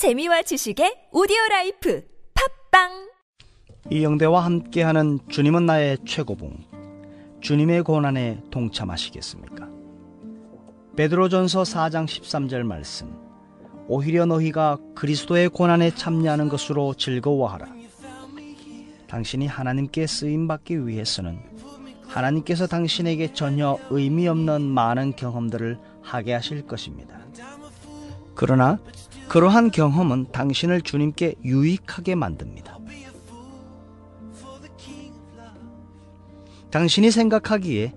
[0.00, 2.02] 재미와 지식의 오디오 라이프
[2.70, 3.10] 팟빵
[3.90, 6.56] 이영대와 함께하는 주님은 나의 최고봉
[7.42, 9.68] 주님의 고난에 동참하시겠습니까?
[10.96, 13.14] 베드로전서 4장 13절 말씀
[13.88, 17.66] 오히려 너희가 그리스도의 고난에 참여하는 것으로 즐거워하라
[19.06, 21.42] 당신이 하나님께 쓰임 받기 위해서는
[22.06, 27.20] 하나님께서 당신에게 전혀 의미 없는 많은 경험들을 하게 하실 것입니다.
[28.34, 28.78] 그러나
[29.30, 32.80] 그러한 경험은 당신을 주님께 유익하게 만듭니다.
[36.72, 37.94] 당신이 생각하기에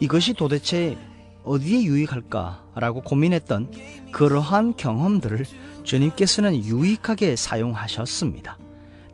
[0.00, 0.98] 이것이 도대체
[1.44, 3.70] 어디에 유익할까라고 고민했던
[4.10, 5.46] 그러한 경험들을
[5.84, 8.58] 주님께서는 유익하게 사용하셨습니다.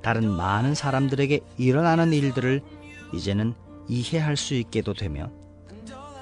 [0.01, 2.63] 다른 많은 사람들에게 일어나는 일들을
[3.13, 3.53] 이제는
[3.89, 5.31] 이해할 수 있게도 되며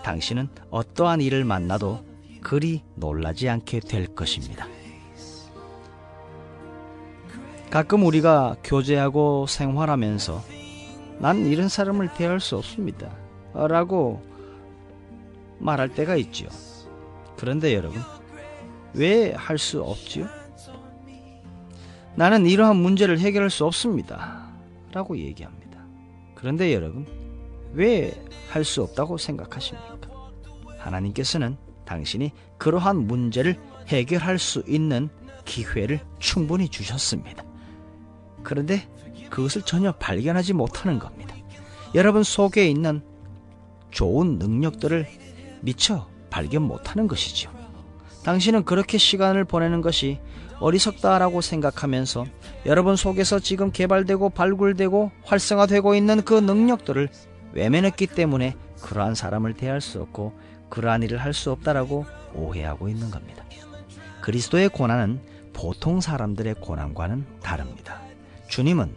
[0.02, 2.13] 당신은 어떠한 일을 만나도
[2.44, 4.68] 그리 놀라지 않게 될 것입니다.
[7.70, 10.42] 가끔 우리가 교제하고 생활하면서
[11.19, 13.10] 난 이런 사람을 대할 수 없습니다.
[13.54, 14.22] 라고
[15.58, 16.48] 말할 때가 있지요.
[17.36, 18.00] 그런데 여러분,
[18.92, 20.26] 왜 할 수 없지요?
[22.14, 24.48] 나는 이러한 문제를 해결할 수 없습니다.
[24.92, 25.80] 라고 얘기합니다.
[26.36, 27.06] 그런데 여러분,
[27.72, 28.12] 왜
[28.50, 29.98] 할 수 없다고 생각하십니까?
[30.78, 35.08] 하나님께서는 당신이 그러한 문제를 해결할 수 있는
[35.44, 37.44] 기회를 충분히 주셨습니다.
[38.42, 38.88] 그런데
[39.30, 41.34] 그것을 전혀 발견하지 못하는 겁니다.
[41.94, 43.02] 여러분 속에 있는
[43.91, 45.06] 좋은 능력들을
[45.60, 47.50] 미처 발견 못하는 것이죠.
[48.24, 50.19] 당신은 그렇게 시간을 보내는 것이
[50.60, 52.24] 어리석다라고 생각하면서
[52.66, 57.08] 여러분 속에서 지금 개발되고 발굴되고 활성화되고 있는 그 능력들을
[57.52, 60.32] 외면했기 때문에 그러한 사람을 대할 수 없고
[60.68, 63.44] 그러한 일을 할 수 없다라고 오해하고 있는 겁니다.
[64.20, 65.20] 그리스도의 고난은
[65.52, 68.00] 보통 사람들의 고난과는 다릅니다.
[68.48, 68.94] 주님은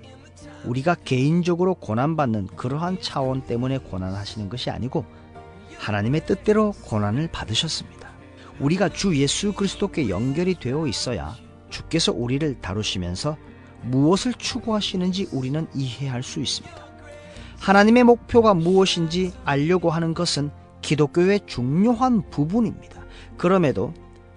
[0.66, 5.06] 우리가 개인적으로 고난받는 그러한 차원 때문에 고난하시는 것이 아니고
[5.78, 8.10] 하나님의 뜻대로 고난을 받으셨습니다.
[8.60, 11.36] 우리가 주 예수 그리스도께 연결이 되어 있어야
[11.70, 13.38] 주께서 우리를 다루시면서
[13.84, 16.76] 무엇을 추구하시는지 우리는 이해할 수 있습니다.
[17.60, 20.52] 하나님의 목표가 무엇인지 알려고 하는 것은
[20.82, 23.04] 기독교의 중요한 부분입니다.
[23.38, 23.94] 그럼에도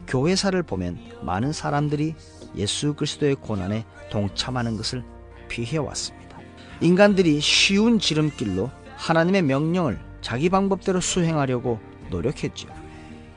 [0.06, 2.14] 교회사를 보면 많은 사람들이
[2.56, 5.04] 예수 그리스도의 고난에 동참하는 것을
[5.48, 6.38] 피해왔습니다.
[6.80, 11.78] 인간들이 쉬운 지름길로 하나님의 명령을 자기 방법대로 수행하려고
[12.10, 12.70] 노력했지요.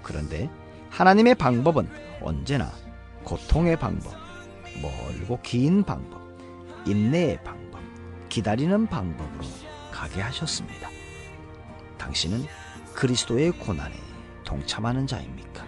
[0.02, 0.50] 그런데
[0.90, 1.88] 하나님의 방법은
[2.22, 2.72] 언제나
[3.24, 4.14] 고통의 방법,
[4.82, 6.22] 멀고 긴 방법,
[6.86, 7.80] 인내의 방법,
[8.30, 9.44] 기다리는 방법으로
[9.92, 10.90] 가게 하셨습니다.
[11.98, 12.46] 당신은
[12.94, 13.96] 그리스도의 고난에
[14.44, 15.66] 동참하는 자입니까?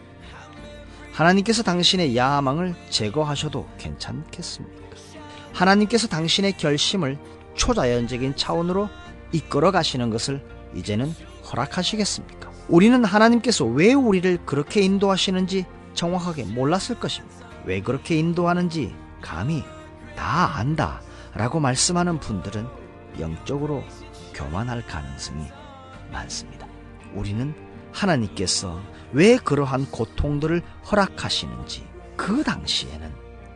[1.11, 4.85] 하나님께서 당신의 야망을 제거하셔도 괜찮겠습니까?
[5.53, 7.17] 하나님께서 당신의 결심을
[7.55, 8.89] 초자연적인 차원으로
[9.31, 11.13] 이끌어 가시는 것을 이제는
[11.51, 12.51] 허락하시겠습니까?
[12.67, 17.47] 우리는 하나님께서 왜 우리를 그렇게 인도하시는지 정확하게 몰랐을 것입니다.
[17.63, 19.63] 왜 그렇게 인도하는지 감히
[20.15, 21.01] 다 안다
[21.33, 22.67] 라고 말씀하는 분들은
[23.19, 23.83] 영적으로
[24.33, 25.45] 교만할 가능성이
[26.11, 26.67] 많습니다.
[27.15, 27.53] 우리는
[27.91, 28.79] 하나님께서
[29.11, 30.61] 왜 그러한 고통들을
[30.91, 31.87] 허락하시는지
[32.17, 33.11] 그 당시에는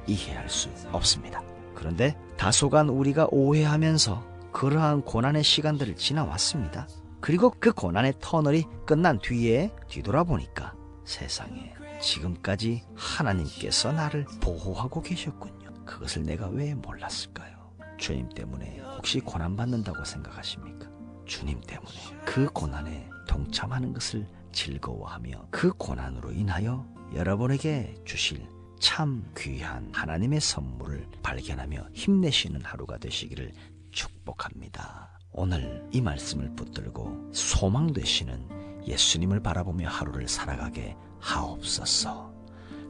[0.07, 1.41] 이해할 수 없습니다.
[1.75, 6.87] 그런데 다소간 우리가 오해하면서 그러한 고난의 시간들을 지나왔습니다.
[7.21, 10.73] 그리고 그 고난의 터널이 끝난 뒤에 뒤돌아보니까
[11.05, 15.85] 세상에 지금까지 하나님께서 나를 보호하고 계셨군요.
[15.85, 17.57] 그것을 내가 왜 몰랐을까요?
[17.97, 20.87] 주님 때문에 혹시 고난받는다고 생각하십니까?
[21.25, 23.09] 주님 때문에 그 고난에
[23.39, 28.45] 동참하는 것을 즐거워하며 그 고난으로 인하여 여러분에게 주실
[28.79, 33.53] 참 귀한 하나님의 선물을 발견하며 힘내시는 하루가 되시기를
[33.91, 35.19] 축복합니다.
[35.31, 42.33] 오늘 이 말씀을 붙들고 소망 되시는 예수님을 바라보며 하루를 살아가게 하옵소서.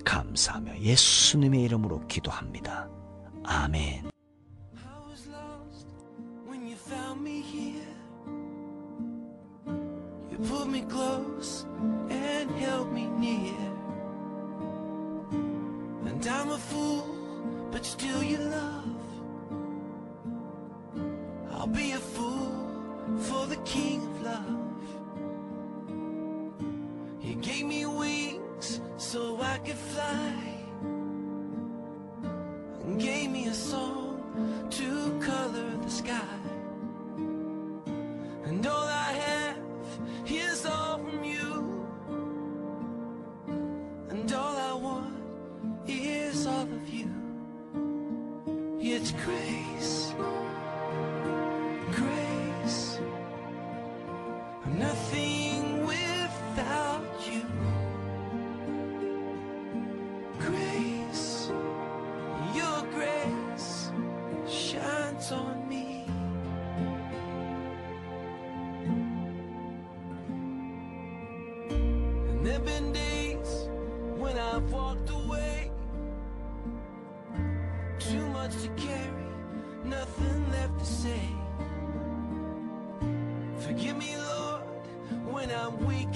[0.05, 2.89] 감사하며 예수님의 이름으로 기도합니다.
[3.43, 4.09] 아멘.
[10.47, 11.65] Pull me close
[12.09, 13.53] and help me near.
[16.05, 17.05] And I'm a fool,
[17.71, 18.85] but still you love.
[21.51, 22.55] I'll be a fool
[23.19, 24.59] for the King of Love.
[27.19, 30.48] He gave me wings so I could fly.
[72.59, 73.69] there been days
[74.17, 75.71] when I've walked away.
[77.99, 79.27] Too much to carry,
[79.83, 81.29] nothing left to say.
[83.59, 84.61] Forgive me, Lord,
[85.31, 86.08] when I'm weak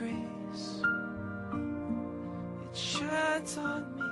[0.00, 0.80] grace,
[2.62, 4.09] it shines on me.